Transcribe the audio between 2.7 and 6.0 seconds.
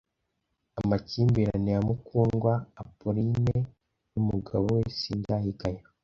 Appolonie n’umugabo we Sindayigaya